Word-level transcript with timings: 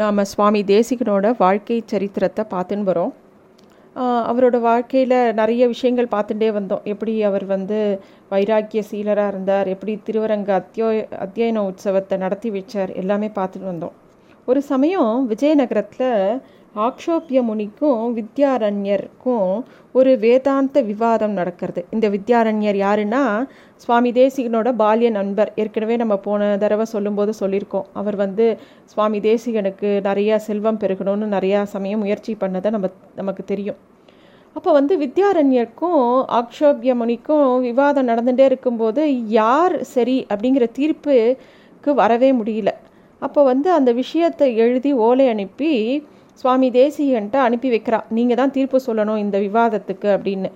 நாம் 0.00 0.20
சுவாமி 0.30 0.60
தேசிகனோட 0.70 1.26
வாழ்க்கை 1.42 1.76
சரித்திரத்தை 1.90 2.42
பார்த்துன்னு 2.52 2.88
வரோம். 2.88 3.12
அவரோட 4.30 4.56
வாழ்க்கையில் 4.66 5.16
நிறைய 5.40 5.62
விஷயங்கள் 5.72 6.08
பார்த்துட்டே 6.14 6.48
வந்தோம். 6.56 6.82
எப்படி 6.92 7.12
அவர் 7.28 7.44
வந்து 7.52 7.78
வைராக்கிய 8.32 8.82
சீலராக 8.90 9.32
இருந்தார் 9.32 9.68
எப்படி 9.74 9.92
திருவரங்க 10.06 10.50
அத்தியோ 10.60 10.88
அத்தியன 11.26 11.62
உற்சவத்தை 11.70 12.16
நடத்தி 12.24 12.50
வச்சார் 12.56 12.92
எல்லாமே 13.02 13.28
பார்த்துட்டு 13.38 13.70
வந்தோம். 13.72 13.94
ஒரு 14.46 14.62
சமயம் 14.62 15.30
விஜயநகரத்தில் 15.30 16.40
ஆக்ஷோபிய 16.76 17.38
முனிக்கும் 17.42 18.00
வித்யாரண்யருக்கும் 18.16 19.62
ஒரு 19.92 20.18
வேதாந்த 20.18 20.80
விவாதம் 20.80 21.30
நடக்கிறது. 21.30 21.84
இந்த 21.90 22.10
வித்யாரண்யர் 22.10 22.78
யாருன்னா 22.84 23.46
சுவாமி 23.76 24.12
தேசிகனோட 24.12 24.68
பால்ய 24.78 25.10
நண்பர். 25.10 25.52
ஏற்கனவே 25.56 25.96
நம்ம 25.96 26.16
போன 26.16 26.56
தடவை 26.56 26.84
சொல்லும்போது 26.84 27.32
சொல்லியிருக்கோம். 27.40 27.88
அவர் 27.92 28.16
வந்து 28.16 28.58
சுவாமி 28.84 29.18
தேசிகனுக்கு 29.18 29.90
நிறையா 30.10 30.36
செல்வம் 30.36 30.78
பெருகணும்னு 30.78 31.32
நிறையா 31.36 31.62
சமயம் 31.62 31.98
முயற்சி 31.98 32.36
பண்ணதை 32.40 32.70
நம்ம 32.70 32.90
நமக்கு 33.16 33.44
தெரியும். 33.44 33.76
அப்போ 34.54 34.72
வந்து 34.72 34.98
வித்யாரண்யருக்கும் 34.98 36.24
ஆக்ஷோபிய 36.40 36.94
முனிக்கும் 36.94 37.60
விவாதம் 37.60 38.08
நடந்துகிட்டே 38.08 38.44
இருக்கும்போது 38.44 39.28
யார் 39.28 39.82
சரி 39.82 40.26
அப்படிங்கிற 40.34 40.66
தீர்ப்புக்கு 40.78 41.94
வரவே 41.94 42.32
முடியல. 42.32 42.68
அப்போ 43.22 43.40
வந்து 43.52 43.68
அந்த 43.78 43.90
விஷயத்தை 44.02 44.48
எழுதி 44.64 44.92
ஓலை 45.06 45.26
அனுப்பி 45.34 45.72
சுவாமி 46.40 46.68
தேசிகன்ட்ட 46.80 47.36
அனுப்பி 47.46 47.68
வைக்கிறா. 47.74 47.98
நீங்கள் 48.16 48.38
தான் 48.40 48.54
தீர்ப்பு 48.56 48.78
சொல்லணும் 48.86 49.22
இந்த 49.24 49.36
விவாதத்துக்கு 49.46 50.08
அப்படின்னு. 50.16 50.50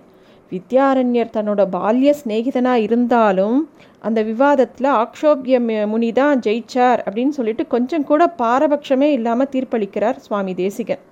வித்யாரண்யர் 0.53 1.35
தன்னோட 1.37 1.63
பால்ய 1.75 2.11
சிநேகிதனாக 2.21 2.85
இருந்தாலும் 2.87 3.59
அந்த 4.07 4.21
விவாதத்தில் 4.31 4.89
ஆக்ஷோபிய 5.03 5.57
முனி 5.93 6.11
தான் 6.19 6.43
ஜெயிச்சார் 6.47 7.01
அப்படின்னு 7.07 7.37
சொல்லிட்டு 7.39 7.65
கொஞ்சம் 7.75 8.07
கூட 8.11 8.23
பாரபட்சமே 8.43 9.09
இல்லாமல் 9.19 9.51
தீர்ப்பளிக்கிறார் 9.55 10.19
சுவாமி 10.27 10.55
தேசிகன். 10.63 11.03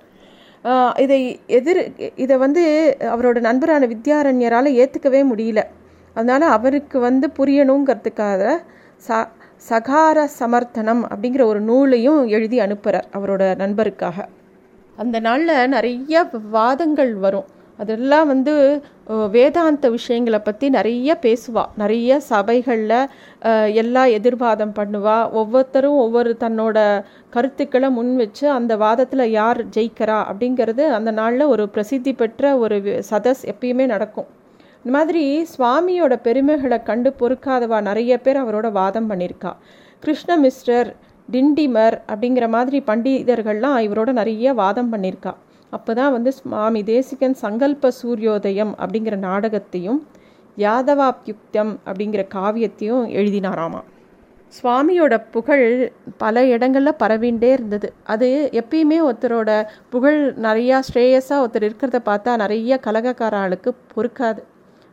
இதை 1.05 1.21
எதிர் 1.59 1.81
இதை 2.25 2.37
வந்து 2.45 2.63
அவரோட 3.15 3.39
நண்பரான 3.49 3.87
வித்யாரண்யரால் 3.93 4.77
ஏற்றுக்கவே 4.83 5.21
முடியல. 5.33 5.63
அதனால் 6.17 6.47
அவருக்கு 6.57 6.99
வந்து 7.09 7.27
புரியணுங்கிறதுக்காக 7.39 8.43
சா 9.07 9.17
சகார 9.69 10.19
சமர்த்தனம் 10.39 11.03
அப்படிங்கிற 11.11 11.43
ஒரு 11.51 11.61
நூலையும் 11.69 12.23
எழுதி 12.37 12.59
அனுப்புகிறார் 12.65 13.07
அவரோட 13.17 13.43
நண்பருக்காக. 13.63 14.19
அந்த 15.03 15.17
நாளில் 15.27 15.71
நிறைய 15.75 16.25
வாதங்கள் 16.57 17.13
வரும். 17.25 17.49
அதெல்லாம் 17.79 18.29
வந்து 18.33 18.53
வேதாந்த 19.35 19.87
விஷயங்களை 19.97 20.39
பற்றி 20.45 20.67
நிறைய 20.77 21.19
பேசுவாள் 21.25 21.73
நிறைய 21.83 22.19
சபைகளில் 22.31 22.95
எல்லா 23.83 24.03
எதிர்வாதம் 24.19 24.73
பண்ணுவா. 24.79 25.19
ஒவ்வொருத்தரும் 25.41 25.99
ஒவ்வொரு 26.05 26.31
தன்னோட 26.45 26.79
கருத்துக்களை 27.37 27.91
முன் 27.99 28.15
வச்சு 28.23 28.47
அந்த 28.59 28.73
வாதத்தில் 28.85 29.35
யார் 29.41 29.61
ஜெயிக்கிறா 29.77 30.19
அப்படிங்கிறது 30.31 30.87
அந்த 30.99 31.13
நாளில் 31.21 31.53
ஒரு 31.55 31.67
பிரசித்தி 31.77 32.15
பெற்ற 32.23 32.57
ஒரு 32.65 32.79
சதஸ் 33.11 33.45
எப்பயுமே 33.53 33.87
நடக்கும். 33.95 34.31
இந்த 34.87 34.99
மாதிரி 34.99 35.23
சுவாமியோட 35.53 36.15
பெருமைகளை 36.27 36.77
கண்டு 36.89 37.11
பொறுக்காதவா 37.21 37.79
நிறைய 37.87 38.13
பேர் 38.25 38.39
அவரோட 38.43 38.67
வாதம் 38.77 39.09
பண்ணியிருக்கா. 39.11 39.53
கிருஷ்ண 40.03 40.37
மிஸ்டர் 40.37 40.89
டிண்டிமர் 41.33 41.97
அப்படிங்கிற 42.13 42.47
மாதிரி 42.49 42.79
பண்டிதர்கள்லாம் 42.91 43.79
இவரோட 43.87 44.13
நிறைய 44.13 44.53
வாதம் 44.61 44.93
பண்ணியிருக்கா. 44.93 45.33
அப்போ 45.73 45.95
தான் 45.95 46.13
வந்து 46.13 46.33
சுவாமி 46.33 46.83
தேசிகன் 46.93 47.37
சங்கல்ப 47.43 47.93
சூரியோதயம் 48.03 48.73
அப்படிங்கிற 48.83 49.17
நாடகத்தையும் 49.27 50.01
யாதவாப்யுக்தம் 50.57 51.75
அப்படிங்கிற 51.89 52.25
காவியத்தையும் 52.39 53.05
எழுதினாராமா. 53.19 53.83
சுவாமியோட 54.63 55.15
புகழ் 55.31 55.69
பல 56.17 56.45
இடங்களில் 56.55 57.01
பரவிண்டே 57.05 57.53
இருந்தது. 57.59 57.93
அது 58.05 58.29
எப்பயுமே 58.53 59.01
ஒருத்தரோட 59.09 59.51
புகழ் 59.91 60.21
நிறையா 60.43 60.79
ஸ்ரேயஸாக 60.91 61.45
ஒருத்தர் 61.45 61.69
இருக்கிறத 61.71 62.01
பார்த்தா 62.11 62.37
நிறைய 62.37 62.79
கலகக்கார 62.85 63.37
ஆளுக்கு 63.47 63.73
பொறுக்காது. 63.95 64.43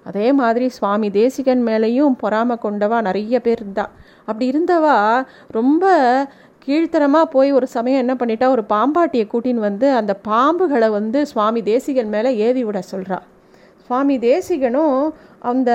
அதே 0.04 0.34
மாதிரி 0.34 0.70
சுவாமி 0.70 1.10
தேசிகன் 1.10 1.62
மேலேயும் 1.68 2.16
பொறாமை 2.22 2.58
கொண்டவா 2.64 3.02
நிறைய 3.02 3.40
பேர் 3.40 3.62
இருந்தா. 3.62 3.86
அப்படி 4.26 4.46
இருந்தவா 4.54 4.96
ரொம்ப 5.52 5.84
கீழ்த்தரமாக 6.66 7.26
போய் 7.26 7.52
ஒரு 7.52 7.68
சமயம் 7.68 8.02
என்ன 8.04 8.14
பண்ணிட்டா 8.20 8.48
ஒரு 8.48 8.64
பாம்பாட்டியை 8.70 9.26
கூட்டின்னு 9.32 9.68
வந்து 9.70 9.88
அந்த 9.92 10.14
பாம்புகளை 10.28 10.90
வந்து 10.90 11.26
சுவாமி 11.26 11.62
தேசிகன் 11.64 12.10
மேலே 12.10 12.32
ஏவி 12.38 12.64
விட 12.64 12.80
சொல்கிறா 12.92 13.18
சுவாமி 13.90 14.16
தேசிகனும் 14.18 15.00
அந்த 15.40 15.72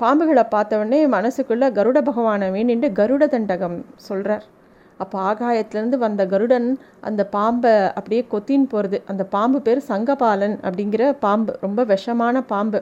பாம்புகளை 0.00 0.44
பார்த்தவொடனே 0.54 1.00
மனசுக்குள்ளே 1.08 1.66
கருட 1.72 1.98
பகவானை 2.02 2.46
வேண்டிட்டு 2.50 2.88
கருட 2.92 3.24
தண்டகம் 3.26 3.78
சொல்கிறார் 3.96 4.44
அப்போ 4.96 5.18
ஆகாயத்துலேருந்து 5.30 5.98
வந்த 5.98 6.26
கருடன் 6.26 6.66
அந்த 7.00 7.22
பாம்பை 7.26 7.72
அப்படியே 7.98 8.22
கொத்தின்னு 8.32 8.68
போகிறது 8.68 9.02
அந்த 9.06 9.22
பாம்பு 9.24 9.62
பேர் 9.62 9.80
சங்கபாலன் 9.88 10.56
அப்படிங்கிற 10.62 11.12
பாம்பு 11.18 11.58
ரொம்ப 11.60 11.84
விஷமான 11.84 12.42
பாம்பு. 12.46 12.80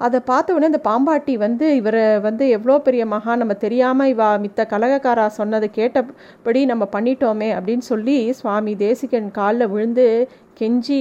அதை 0.00 0.18
பார்த்த 0.20 0.54
உடனே 0.54 0.68
இந்த 0.68 0.80
பாம்பாட்டி 0.86 1.34
வந்து 1.36 1.66
இவரை 1.76 2.02
வந்து 2.18 2.44
எவ்வளோ 2.48 2.74
பெரிய 2.78 3.02
மகா 3.06 3.34
நம்ம 3.34 3.54
தெரியாமல் 3.56 4.10
இவா 4.12 4.26
மித்த 4.42 4.66
கலகக்காரா 4.70 5.26
சொன்னதை 5.36 5.68
கேட்டபடி 5.70 6.60
நம்ம 6.64 6.84
பண்ணிட்டோமே 6.92 7.48
அப்படின்னு 7.56 7.84
சொல்லி 7.84 8.16
சுவாமி 8.32 8.72
தேசிகன் 8.82 9.30
காலில் 9.30 9.70
விழுந்து 9.70 10.06
கெஞ்சி 10.60 11.00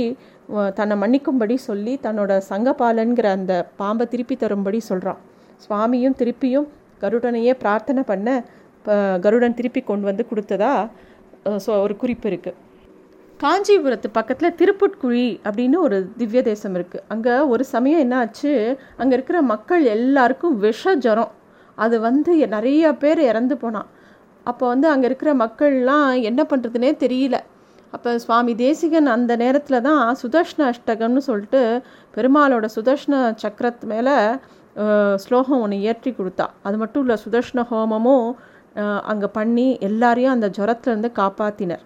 தன்னை 0.75 0.95
மன்னிக்கும்படி 0.97 1.55
சொல்லி 1.61 1.93
தன்னோட 2.03 2.31
சங்கபாலன்கிற 2.49 3.29
அந்த 3.31 3.53
பாம்பை 3.77 4.05
திருப்பி 4.07 4.35
தரும்படி 4.35 4.79
சொல்கிறான் 4.83 5.21
சுவாமியும் 5.61 6.17
திருப்பியும் 6.19 6.67
கருடனையே 7.01 7.53
பிரார்த்தனை 7.57 8.03
பண்ண 8.03 8.29
கருடன் 9.19 9.53
திருப்பி 9.53 9.81
கொண்டு 9.81 10.05
வந்து 10.05 10.25
கொடுத்ததா 10.29 10.73
ஒரு 11.79 11.95
குறிப்பு 11.95 12.27
இருக்குது 12.29 12.57
காஞ்சிபுரத்து 13.41 14.09
பக்கத்தில் 14.17 14.55
திருப்புட்குழி 14.59 15.25
அப்படின்னு 15.47 15.77
ஒரு 15.85 15.97
திவ்ய 16.19 16.41
தேசம் 16.49 16.75
இருக்குது 16.77 17.03
அங்கே 17.13 17.33
ஒரு 17.53 17.63
சமயம் 17.71 18.01
என்ன 18.03 18.15
ஆச்சு 18.23 18.51
அங்கே 19.01 19.13
இருக்கிற 19.17 19.37
மக்கள் 19.53 19.83
எல்லாருக்கும் 19.95 20.53
விஷ 20.65 20.93
ஜரம். 21.05 21.31
அது 21.77 21.95
வந்து 22.05 22.33
நிறைய 22.53 22.93
பேர் 23.01 23.21
இறந்து 23.29 23.55
போனான். 23.63 23.89
அப்போ 24.45 24.63
வந்து 24.73 24.87
அங்கே 24.91 25.07
இருக்கிற 25.09 25.31
மக்கள்லாம் 25.43 26.09
என்ன 26.29 26.41
பண்ணுறதுனே 26.51 26.91
தெரியல. 27.03 27.37
அப்போ 27.95 28.11
சுவாமி 28.25 28.53
தேசிகன் 28.65 29.09
அந்த 29.15 29.35
நேரத்தில் 29.43 29.85
தான் 29.87 30.03
சுதர்ஷ்ண 30.21 30.61
அஷ்டகம்னு 30.73 31.23
சொல்லிட்டு 31.29 31.61
பெருமாளோட 32.17 32.67
சுதர்ஷ்ண 32.77 33.15
சக்கரத்து 33.43 33.87
மேலே 33.93 34.15
ஸ்லோகம் 35.25 35.61
ஒன்று 35.65 35.81
இயற்றி 35.83 36.13
கொடுத்தா. 36.19 36.47
அது 36.67 36.77
மட்டும் 36.83 37.03
இல்லை 37.05 37.17
சுதர்ஷ்ண 37.25 37.67
ஹோமமும் 37.71 38.29
அங்கே 39.11 39.29
பண்ணி 39.39 39.67
எல்லாரையும் 39.89 40.35
அந்த 40.35 40.49
ஜுரத்துலேருந்து 40.59 41.11
காப்பாற்றினர் 41.21 41.83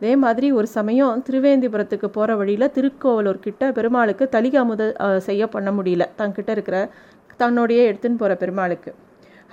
அதே 0.00 0.12
மாதிரி 0.24 0.48
ஒரு 0.58 0.68
சமயம் 0.76 1.22
திருவேந்திபுரத்துக்கு 1.26 2.08
போகிற 2.16 2.34
வழியில் 2.40 2.72
திருக்கோவலூர் 2.76 3.44
கிட்ட 3.46 3.70
பெருமாளுக்கு 3.78 4.24
தலிகை 4.34 4.58
அமுத 4.62 4.82
செய்ய 5.28 5.46
பண்ண 5.54 5.70
முடியல. 5.78 6.04
தங்கிட்ட 6.20 6.50
இருக்கிற 6.56 6.76
தன்னோடையே 7.40 7.82
எடுத்துன்னு 7.90 8.20
போகிற 8.22 8.34
பெருமாளுக்கு. 8.42 8.90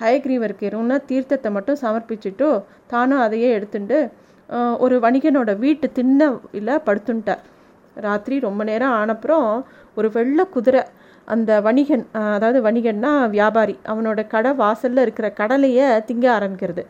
ஹயக்ரீவருக்கு 0.01 0.65
இருன்னா 0.69 0.97
தீர்த்தத்தை 1.11 1.49
மட்டும் 1.57 1.81
சமர்ப்பிச்சுட்டு 1.81 2.47
தானும் 2.93 3.23
அதையே 3.25 3.49
எடுத்துட்டு 3.57 3.97
ஒரு 4.77 4.95
வணிகனோட 5.05 5.51
வீட்டு 5.63 5.87
திண்ண 5.99 6.21
இல்லை 6.59 6.75
ராத்திரி 8.05 8.37
ரொம்ப 8.39 8.61
நேரம் 8.63 8.93
ஆனப்புறம் 9.01 9.49
ஒரு 9.97 10.07
வெள்ளை 10.15 10.45
குதிரை 10.55 10.81
அந்த 11.27 11.51
வணிகன் 11.67 12.03
அதாவது 12.35 12.59
வணிகன்னா 12.67 13.11
வியாபாரி 13.29 13.75
அவனோட 13.91 14.21
கடை 14.27 14.51
வாசலில் 14.53 15.03
இருக்கிற 15.05 15.27
கடலையை 15.39 15.87
திங்க 16.09 16.25
ஆரம்பிக்கிறது. 16.37 16.83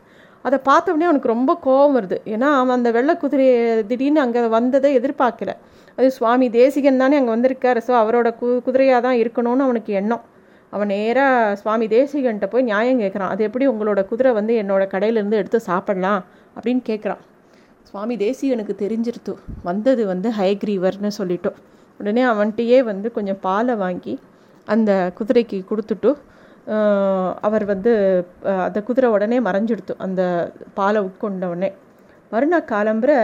அதை 0.48 0.58
பார்த்தோடனே 0.70 1.06
அவனுக்கு 1.10 1.34
ரொம்ப 1.36 1.52
கோபம் 1.66 1.96
வருது. 1.98 2.18
ஏன்னா 2.34 2.48
அவன் 2.62 2.76
அந்த 2.78 2.90
வெள்ளை 2.98 3.14
குதிரையை 3.24 3.60
திடீர்னு 3.92 4.24
அங்கே 4.26 4.42
வந்ததை 4.58 4.90
எதிர்பார்க்கல. 5.00 5.52
அது 5.98 6.08
சுவாமி 6.18 6.48
தேசிகன் 6.60 7.02
தானே 7.04 7.16
அங்கே 7.20 7.34
வந்திருக்காரு. 7.36 7.80
ஸோ 7.88 7.92
அவரோட 8.02 8.30
கு 8.40 8.48
குதிரையாக 8.66 9.02
தான் 9.08 9.20
இருக்கணும்னு 9.24 9.66
அவனுக்கு 9.68 9.92
எண்ணம். 10.02 10.24
அவன் 10.74 10.92
நேராக 10.96 11.56
சுவாமி 11.62 11.86
தேசிகன்ட்ட 11.96 12.48
போய் 12.54 12.68
நியாயம் 12.72 13.02
கேட்குறான் 13.04 13.32
அது 13.34 13.42
எப்படி 13.48 13.66
உங்களோட 13.74 14.00
குதிரை 14.12 14.32
வந்து 14.40 14.54
என்னோட 14.62 14.84
கடையிலேருந்து 14.94 15.40
எடுத்து 15.42 15.60
சாப்பிட்லாம்? 15.70 16.22
அப்படின்னு 16.58 16.84
கேட்குறான் 16.90 17.22
சுவாமி 17.90 18.16
தேசிகனுக்கு 18.26 18.76
தெரிஞ்சிருத்து. 18.84 19.34
வந்தது 19.68 20.04
வந்து 20.12 20.30
ஹைக்ரீவர்னு 20.40 21.12
சொல்லிட்டோம் 21.20 21.60
உடனே 22.00 22.24
அவன்கிட்டயே 22.32 22.80
வந்து 22.92 23.08
கொஞ்சம் 23.18 23.40
பாலை 23.48 23.76
வாங்கி 23.84 24.14
அந்த 24.68 24.92
குதிரைக்கு 25.18 25.58
கொடுத்துட்டு 25.72 26.10
அவர் 27.48 27.66
வந்து 27.72 27.92
அந்த 28.66 28.80
குதிரை 28.88 29.10
உடனே 29.16 29.38
மறைஞ்சிடுத்து 29.48 29.94
அந்த 30.06 30.22
பாலை 30.74 31.00
உட்கொண்ட 31.08 31.46
உடனே. 31.54 31.70
மறுநாள் 32.32 32.70
காலம்புரை 32.74 33.20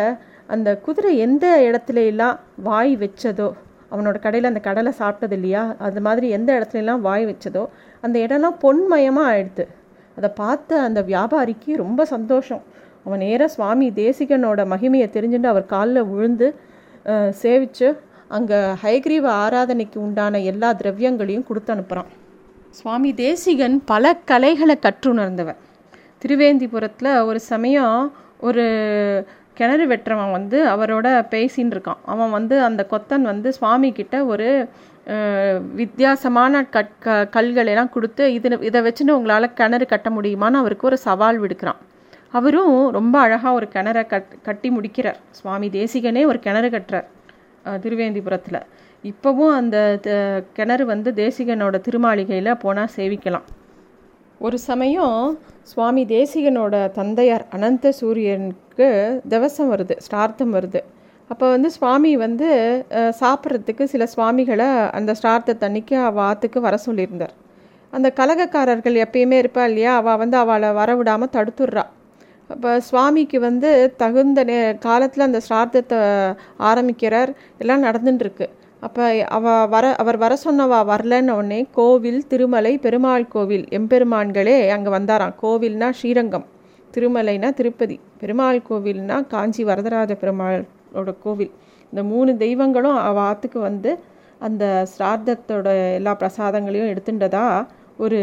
அந்த 0.53 0.69
குதிரை 0.85 1.11
எந்த 1.25 1.45
இடத்துல 1.67 1.99
எல்லாம் 2.11 2.35
வாய் 2.67 2.93
வச்சதோ 3.03 3.49
அவனோட 3.93 4.17
கடையில் 4.25 4.49
அந்த 4.49 4.61
கடலை 4.67 4.91
சாப்பிட்டது 4.99 5.35
இல்லையா 5.37 5.63
அது 5.87 6.01
மாதிரி 6.01 6.27
எந்த 6.37 6.49
இடத்துலலாம் 6.59 7.01
வாய் 7.07 7.25
வச்சதோ 7.25 7.63
அந்த 8.03 8.17
இடம்லாம் 8.25 8.59
பொன்மயமாக 8.63 9.31
ஆயிடுது 9.31 9.65
அதை 10.17 10.29
பார்த்த 10.41 10.79
அந்த 10.87 10.99
வியாபாரிக்கு 11.01 11.71
ரொம்ப 11.83 12.01
சந்தோஷம். 12.13 12.63
அவன் 13.05 13.23
நேராக 13.25 13.53
சுவாமி 13.55 13.87
தேசிகனோட 14.03 14.61
மகிமையை 14.73 15.07
தெரிஞ்சுட்டு 15.13 15.51
அவர் 15.53 15.71
காலில் 15.73 16.07
விழுந்து 16.09 16.47
சேவித்து 17.43 17.87
அங்கே 18.37 18.59
ஹைகிரீவ 18.83 19.25
ஆராதனைக்கு 19.43 19.97
உண்டான 19.97 20.41
எல்லா 20.51 20.69
திரவியங்களையும் 20.73 21.47
கொடுத்து 21.47 21.73
அனுப்புகிறான் 21.75 22.11
சுவாமி 22.77 23.09
தேசிகன் 23.13 23.75
பல 23.91 24.13
கலைகளை 24.29 24.75
கற்றுணர்ந்தவர் 24.85 25.59
திருவேந்திபுரத்தில் 26.23 27.09
ஒரு 27.29 27.39
சமயம் 27.51 27.97
ஒரு 28.47 28.63
கிணறு 29.57 29.85
வெட்டுறவன் 29.91 30.31
வந்து 30.31 30.57
அவரோட 30.73 31.07
பேசின்னு 31.33 31.73
இருக்கான். 31.75 31.99
அவன் 32.13 32.31
வந்து 32.37 32.55
அந்த 32.67 32.81
கொத்தன் 32.91 33.25
வந்து 33.31 33.49
சுவாமி 33.57 33.89
கிட்ட 33.91 34.15
ஒரு 34.25 34.47
வித்தியாசமான 35.79 36.63
கட் 36.75 36.93
க 37.05 37.15
கல்களெல்லாம் 37.35 37.93
கொடுத்து 37.95 38.23
இது 38.33 38.57
இதை 38.69 38.81
வச்சுன்னு 38.87 39.17
உங்களால் 39.19 39.55
கிணறு 39.59 39.85
கட்ட 39.93 40.09
முடியுமான்னு 40.09 40.61
அவருக்கு 40.63 40.87
ஒரு 40.87 40.97
சவால் 41.07 41.41
விடுக்கிறான். 41.43 41.79
அவரும் 42.37 42.75
ரொம்ப 42.97 43.15
அழகாக 43.19 43.57
ஒரு 43.59 43.67
கிணறை 43.73 44.03
கட் 44.13 44.31
கட்டி 44.47 44.69
முடிக்கிறார். 44.69 45.19
சுவாமி 45.39 45.69
தேசிகனே 45.79 46.23
ஒரு 46.31 46.39
கிணறு 46.45 46.69
கட்டுறார் 46.75 47.09
திருவேந்திபுரத்தில். 47.83 48.61
இப்போவும் 49.09 49.53
அந்த 49.59 49.77
கிணறு 50.57 50.83
வந்து 50.91 51.09
தேசிகனோட 51.19 51.75
திருமாளிகையில் 51.85 52.59
போனால் 52.63 52.93
சேவிக்கலாம். 52.97 53.45
ஒரு 54.45 54.57
சமயம் 54.69 55.15
சுவாமி 55.71 56.03
தேசிகனோட 56.15 56.75
தந்தையார் 56.97 57.45
அனந்த 57.55 57.91
சூரியனுக்கு 57.99 58.87
திவசம் 59.33 59.71
வருது 59.73 59.95
ஸ்டார்த்தம் 60.05 60.53
வருது. 60.57 60.81
அப்போ 61.29 61.45
வந்து 61.55 61.69
சுவாமி 61.77 62.11
வந்து 62.25 62.47
சாப்பிட்றதுக்கு 63.21 63.83
சில 63.93 64.05
சுவாமிகளை 64.13 64.69
அந்த 64.99 65.11
ஸ்டார்த்தத்தன்னைக்கு 65.19 65.97
அவள் 66.07 66.25
ஆற்றுக்கு 66.29 66.61
வர 66.67 66.77
சொல்லியிருந்தார். 66.87 67.35
அந்த 67.93 68.07
கலகக்காரர்கள் 68.19 69.01
எப்பயுமே 69.05 69.37
இருப்பா 69.43 69.63
இல்லையா? 69.69 69.93
அவள் 70.01 70.19
வந்து 70.23 70.37
அவளை 70.43 70.69
வரவிடாமல் 70.79 71.33
தடுத்துடுறா. 71.35 71.85
அப்போ 72.49 72.69
சுவாமிக்கு 72.87 73.37
வந்து 73.49 73.69
தகுந்த 74.01 74.41
நே 74.49 74.57
காலத்தில் 74.87 75.27
அந்த 75.27 75.39
ஸ்ரார்த்தத்தை 75.47 75.99
ஆரம்பிக்கிறார். 76.69 77.31
எல்லாம் 77.61 77.85
நடந்துட்டுருக்கு. 77.87 78.47
அப்போ 78.81 79.25
அவ 79.25 79.65
வர 79.65 79.95
அவர் 79.95 80.17
வர 80.17 80.37
சொன்னவா 80.45 80.79
வரலன்னு 80.91 81.31
உடனே 81.31 81.67
கோவில் 81.71 82.27
திருமலை 82.27 82.77
பெருமாள் 82.77 83.27
கோவில். 83.27 83.65
எம்பெருமான்களே 83.69 84.69
அங்கே 84.69 84.91
வந்தாராம். 84.91 85.33
கோவில்னா 85.41 85.89
ஸ்ரீரங்கம். 85.89 86.45
திருமலைனா 86.93 87.53
திருப்பதி. 87.53 87.99
பெருமாள் 88.19 88.61
கோவில்னா 88.69 89.27
காஞ்சி 89.27 89.63
வரதராஜ 89.63 90.11
பெருமாளோட 90.23 91.13
கோவில். 91.23 91.51
இந்த 91.89 92.03
மூணு 92.03 92.37
தெய்வங்களும் 92.37 92.95
அவ 92.95 93.37
வந்து 93.53 93.99
அந்த 94.39 94.85
சிரார்த்தத்தோட 94.97 95.95
எல்லா 95.95 96.17
பிரசாதங்களையும் 96.19 96.91
எடுத்துட்டதா 96.93 97.65
ஒரு 97.97 98.19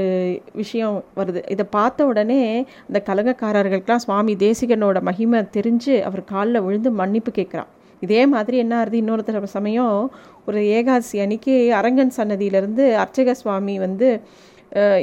விஷயம் 0.52 1.04
வருது. 1.16 1.50
இதை 1.50 1.64
பார்த்த 1.70 2.06
உடனே 2.06 2.66
அந்த 2.86 3.02
கலகக்காரர்களுக்கெல்லாம் 3.06 4.04
சுவாமி 4.06 4.36
தேசிகனோட 4.36 5.00
மகிமை 5.00 5.40
தெரிஞ்சு 5.56 6.00
அவர் 6.00 6.24
காலில் 6.24 6.60
விழுந்து 6.60 6.90
மன்னிப்பு 6.90 7.30
கேட்குறான் 7.30 7.68
இதே 8.06 8.22
மாதிரி 8.34 8.56
என்ன 8.64 8.74
ஆறுது? 8.80 9.00
இன்னொருத்தர் 9.02 9.56
சமயம் 9.58 9.96
ஒரு 10.48 10.60
ஏகாதசி 10.78 11.16
அன்னைக்கு 11.24 11.54
அரங்கன் 11.80 12.16
சன்னதியிலேருந்து 12.18 12.84
அர்ச்சக 13.02 13.34
சுவாமி 13.42 13.74
வந்து 13.86 14.08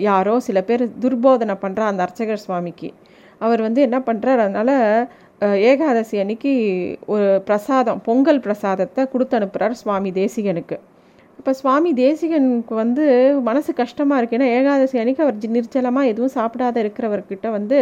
யாரோ 0.08 0.34
சில 0.48 0.60
பேர் 0.70 0.84
துர்போதனை 1.04 1.56
பண்ணுறா 1.64 1.86
அந்த 1.92 2.02
அர்ச்சகர் 2.06 2.44
சுவாமிக்கு. 2.46 2.90
அவர் 3.46 3.62
வந்து 3.68 3.80
என்ன 3.88 3.98
பண்ணுறார் 4.10 4.44
அதனால் 4.46 4.76
ஏகாதசி 5.70 6.16
அன்னைக்கு 6.24 6.52
ஒரு 7.14 7.28
பிரசாதம் 7.48 8.02
பொங்கல் 8.08 8.44
பிரசாதத்தை 8.46 9.04
கொடுத்து 9.14 9.38
அனுப்புகிறார் 9.40 9.82
சுவாமி 9.82 10.12
தேசிகனுக்கு. 10.22 10.78
இப்போ 11.46 11.58
சுவாமி 11.58 11.90
தேசிகனுக்கு 11.98 12.76
வந்து 12.80 13.04
மனசு 13.48 13.72
கஷ்டமாக 13.80 14.20
இருக்குது 14.20 14.38
ஏன்னா 14.38 14.46
ஏகாதசி 14.60 15.00
அன்னைக்கு 15.02 15.24
அவர் 15.26 15.36
நிர்ச்சலமாக 15.56 16.10
எதுவும் 16.12 16.32
சாப்பிடாத 16.36 16.80
இருக்கிறவர்கிட்ட 16.84 17.50
வந்து 17.56 17.80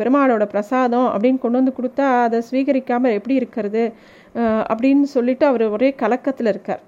பெருமாளோட 0.00 0.44
பிரசாதம் 0.52 1.08
அப்படின்னு 1.14 1.40
கொண்டு 1.44 1.58
வந்து 1.60 1.74
கொடுத்தா 1.78 2.06
அதை 2.26 2.38
ஸ்வீகரிக்காமல் 2.48 3.14
எப்படி 3.18 3.34
இருக்கிறது? 3.40 3.82
அப்படின்னு 4.72 5.06
சொல்லிட்டு 5.14 5.44
அவர் 5.48 5.64
ஒரே 5.76 5.88
கலக்கத்தில் 6.02 6.50
இருக்கார். 6.52 6.82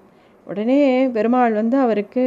உடனே 0.47 0.79
பெருமாள் 1.17 1.57
வந்து 1.59 1.77
அவருக்கு 1.85 2.23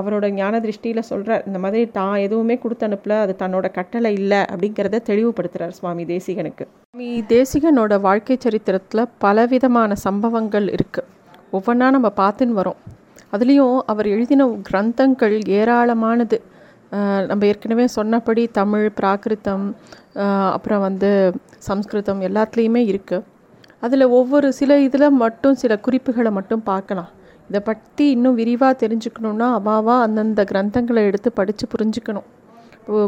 அவரோட 0.00 0.30
ஞான 0.38 0.60
திருஷ்டியில் 0.66 1.08
சொல்கிறார் 1.10 1.44
இந்த 1.50 1.60
மாதிரி 1.64 1.84
தான் 1.98 2.16
எதுவுமே 2.26 2.56
கொடுத்து 2.62 2.88
அனுப்பல 2.88 3.18
அது 3.24 3.34
தன்னோட 3.42 3.70
கட்டளை 3.78 4.12
இல்லை 4.20 4.40
அப்படிங்கிறத 4.52 5.02
தெளிவுபடுத்துகிறார் 5.10 5.76
சுவாமி 5.80 6.06
தேசிகனுக்கு. 6.14 6.66
சுவாமி 6.86 7.10
தேசிகனோட 7.34 8.00
வாழ்க்கை 8.08 8.38
சரித்திரத்தில் 8.46 9.04
பலவிதமான 9.26 9.92
சம்பவங்கள் 10.06 10.68
இருக்குது 10.78 11.14
ஒவ்வொன்றா 11.52 11.88
நம்ம 11.96 12.08
பார்த்துன்னு 12.22 12.58
வரோம். 12.60 12.80
அதுலேயும் 13.34 13.76
அவர் 13.92 14.08
எழுதின 14.14 14.44
கிரந்தங்கள் 14.68 15.36
ஏராளமானது. 15.58 16.38
நம்ம 17.28 17.46
ஏற்கனவே 17.50 17.86
சொன்னபடி 17.96 18.42
தமிழ் 18.58 18.86
பிராகிருத்தம் 18.98 19.64
அப்புறம் 20.56 20.84
வந்து 20.88 21.10
சம்ஸ்கிருதம் 21.68 22.20
எல்லாத்துலேயுமே 22.28 22.82
இருக்குது 22.90 23.26
அதில் 23.86 24.04
ஒவ்வொரு 24.18 24.48
சில 24.58 24.78
இதில் 24.86 25.16
மட்டும் 25.22 25.56
சில 25.62 25.72
குறிப்புகளை 25.86 26.30
மட்டும் 26.36 26.62
பார்க்கலாம். 26.70 27.10
இதை 27.48 27.60
பற்றி 27.68 28.04
இன்னும் 28.14 28.38
விரிவாக 28.40 28.74
தெரிஞ்சுக்கணுன்னா 28.82 29.48
அவாவா 29.58 29.96
அந்தந்த 30.06 30.44
கிரந்தங்களை 30.52 31.02
எடுத்து 31.08 31.30
படித்து 31.38 31.64
புரிஞ்சுக்கணும். 31.74 32.28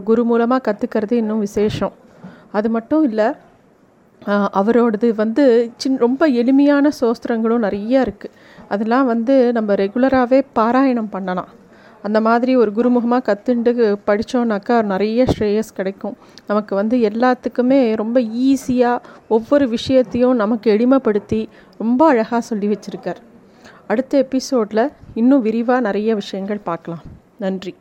குரு 0.09 0.23
மூலமாக 0.31 0.61
கற்றுக்கிறது 0.69 1.15
இன்னும் 1.23 1.43
விசேஷம். 1.47 1.95
அது 2.59 2.69
மட்டும் 2.77 3.05
இல்லை 3.09 3.29
அவரோடது 4.27 5.09
வந்து 5.15 5.71
சின் 5.77 5.99
ரொம்ப 5.99 6.27
எளிமையான 6.27 6.91
சோஸ்திரங்களும் 7.01 7.65
நிறைய 7.67 8.05
இருக்குது 8.07 8.37
அதெல்லாம் 8.69 9.07
வந்து 9.07 9.53
நம்ம 9.53 9.75
ரெகுலராகவே 9.75 10.41
பாராயணம் 10.55 11.11
பண்ணலாம். 11.11 11.49
அந்த 12.03 12.21
மாதிரி 12.21 12.57
ஒரு 12.57 12.73
குருமுகமாக 12.77 13.23
கற்றுண்டு 13.29 13.99
படித்தோன்னாக்கா 14.07 14.83
நிறைய 14.83 15.25
ஸ்ரேயஸ் 15.25 15.71
கிடைக்கும். 15.75 16.17
நமக்கு 16.47 16.75
வந்து 16.75 16.99
எல்லாத்துக்குமே 16.99 17.95
ரொம்ப 17.97 18.21
ஈஸியாக 18.21 19.03
ஒவ்வொரு 19.29 19.69
விஷயத்தையும் 19.69 20.37
நமக்கு 20.37 20.73
எளிமைப்படுத்தி 20.77 21.49
ரொம்ப 21.79 22.07
அழகாக 22.07 22.41
சொல்லி 22.41 22.69
வச்சுருக்கார். 22.69 23.21
அடுத்த 23.87 24.19
எபிசோடில் 24.19 24.93
இன்னும் 25.15 25.43
விரிவாக 25.43 25.81
நிறைய 25.81 26.15
விஷயங்கள் 26.15 26.67
பார்க்கலாம். 26.71 27.05
நன்றி. 27.39 27.75